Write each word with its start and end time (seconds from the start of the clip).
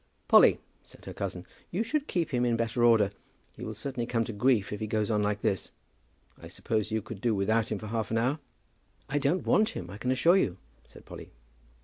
"Polly," 0.27 0.59
said 0.83 1.05
her 1.05 1.13
cousin, 1.13 1.45
"you 1.69 1.83
should 1.83 2.07
keep 2.07 2.31
him 2.31 2.43
in 2.43 2.57
better 2.57 2.83
order. 2.83 3.11
He 3.55 3.63
will 3.63 3.75
certainly 3.75 4.07
come 4.07 4.23
to 4.23 4.33
grief 4.33 4.73
if 4.73 4.79
he 4.79 4.87
goes 4.87 5.11
on 5.11 5.21
like 5.21 5.41
this. 5.43 5.69
I 6.41 6.47
suppose 6.47 6.89
you 6.89 7.03
could 7.03 7.21
do 7.21 7.35
without 7.35 7.71
him 7.71 7.77
for 7.77 7.85
half 7.85 8.09
an 8.09 8.17
hour." 8.17 8.39
"I 9.09 9.19
don't 9.19 9.45
want 9.45 9.77
him, 9.77 9.91
I 9.91 9.99
can 9.99 10.09
assure 10.09 10.37
you," 10.37 10.57
said 10.85 11.05
Polly. 11.05 11.29